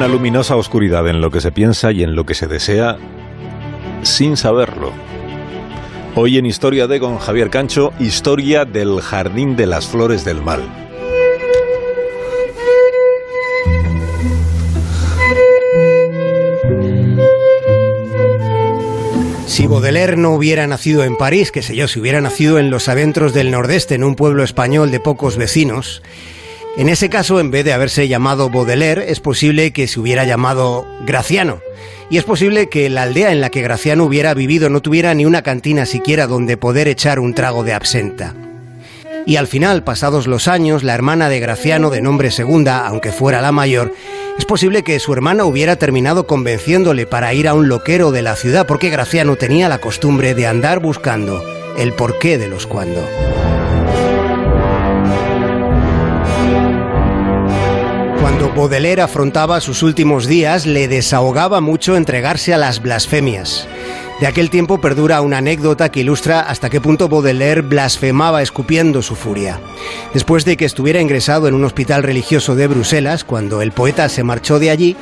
[0.00, 2.96] una luminosa oscuridad en lo que se piensa y en lo que se desea
[4.00, 4.94] sin saberlo.
[6.14, 10.62] Hoy en Historia de con Javier Cancho, historia del Jardín de las Flores del Mal.
[19.44, 22.88] Si Baudelaire no hubiera nacido en París, que sé yo, si hubiera nacido en los
[22.88, 26.00] adentros del Nordeste, en un pueblo español de pocos vecinos,
[26.80, 30.86] en ese caso, en vez de haberse llamado Baudelaire, es posible que se hubiera llamado
[31.04, 31.60] Graciano.
[32.08, 35.26] Y es posible que la aldea en la que Graciano hubiera vivido no tuviera ni
[35.26, 38.34] una cantina siquiera donde poder echar un trago de absenta.
[39.26, 43.42] Y al final, pasados los años, la hermana de Graciano, de nombre Segunda, aunque fuera
[43.42, 43.92] la mayor,
[44.38, 48.36] es posible que su hermana hubiera terminado convenciéndole para ir a un loquero de la
[48.36, 51.44] ciudad, porque Graciano tenía la costumbre de andar buscando
[51.76, 53.06] el porqué de los cuando.
[58.60, 63.66] Baudelaire afrontaba sus últimos días, le desahogaba mucho entregarse a las blasfemias.
[64.20, 69.16] De aquel tiempo perdura una anécdota que ilustra hasta qué punto Baudelaire blasfemaba escupiendo su
[69.16, 69.58] furia.
[70.12, 74.24] Después de que estuviera ingresado en un hospital religioso de Bruselas, cuando el poeta se
[74.24, 74.94] marchó de allí,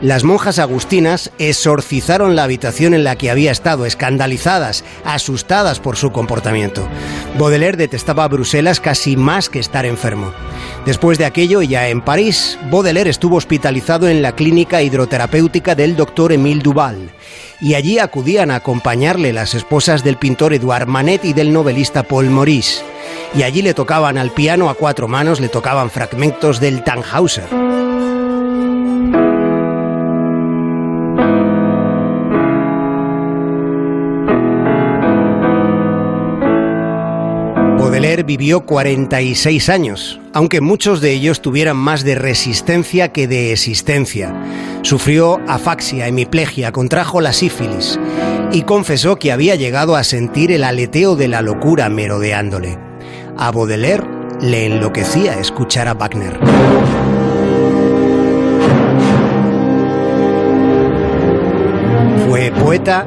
[0.00, 6.12] las monjas agustinas exorcizaron la habitación en la que había estado, escandalizadas, asustadas por su
[6.12, 6.86] comportamiento.
[7.36, 10.32] Baudelaire detestaba Bruselas casi más que estar enfermo.
[10.84, 16.32] Después de aquello, ya en París, Baudelaire estuvo hospitalizado en la clínica hidroterapéutica del doctor
[16.32, 17.10] Émile Duval,
[17.60, 22.30] y allí acudían a acompañarle las esposas del pintor Edouard Manet y del novelista Paul
[22.30, 22.82] Maurice.
[23.34, 27.69] Y allí le tocaban al piano a cuatro manos, le tocaban fragmentos del Tannhauser.
[38.16, 44.34] Vivió 46 años, aunque muchos de ellos tuvieran más de resistencia que de existencia.
[44.82, 48.00] Sufrió afaxia, hemiplegia, contrajo la sífilis
[48.52, 52.78] y confesó que había llegado a sentir el aleteo de la locura merodeándole.
[53.38, 54.04] A Baudelaire
[54.40, 56.36] le enloquecía escuchar a Wagner.
[62.26, 63.06] Fue poeta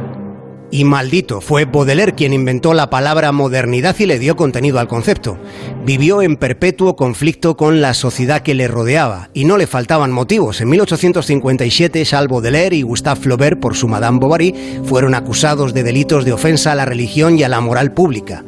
[0.73, 1.39] y maldito.
[1.39, 5.37] Fue Baudelaire quien inventó la palabra modernidad y le dio contenido al concepto.
[5.85, 10.61] Vivió en perpetuo conflicto con la sociedad que le rodeaba y no le faltaban motivos.
[10.61, 16.25] En 1857, Charles Baudelaire y Gustave Flaubert, por su Madame Bovary, fueron acusados de delitos
[16.25, 18.43] de ofensa a la religión y a la moral pública.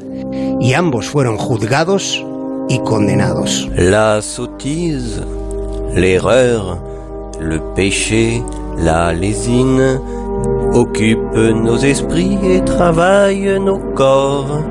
[0.60, 2.26] Y ambos fueron juzgados
[2.70, 3.70] y condenados.
[3.76, 5.22] La sottise,
[5.94, 6.80] l'erreur,
[7.40, 8.42] le péché,
[8.80, 10.00] la lésine
[11.54, 14.64] nos esprits et nos corps.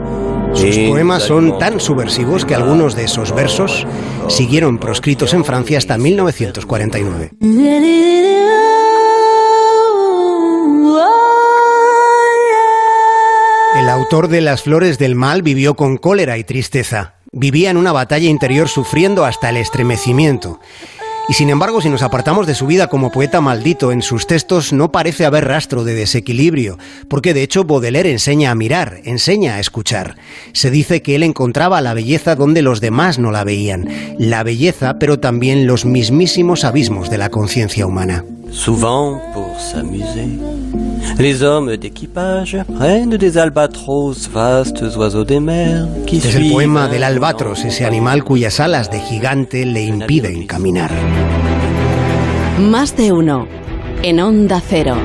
[0.54, 3.86] Sus poemas son tan subversivos que algunos de esos versos
[4.28, 7.32] siguieron proscritos en Francia hasta 1949.
[13.76, 17.16] El autor de Las Flores del Mal vivió con cólera y tristeza.
[17.32, 20.60] Vivía en una batalla interior sufriendo hasta el estremecimiento.
[21.26, 24.74] Y sin embargo, si nos apartamos de su vida como poeta maldito, en sus textos
[24.74, 29.60] no parece haber rastro de desequilibrio, porque de hecho Baudelaire enseña a mirar, enseña a
[29.60, 30.16] escuchar.
[30.52, 34.98] Se dice que él encontraba la belleza donde los demás no la veían, la belleza,
[34.98, 38.24] pero también los mismísimos abismos de la conciencia humana.
[41.18, 47.02] Les hommes d'équipage prennent des albatros, vastes oiseaux des mers qui Es el poema del
[47.02, 50.90] albatros, ese animal cuyas alas de gigante le impiden caminar.
[52.58, 53.46] Más de uno
[54.02, 54.96] en Onda Cero.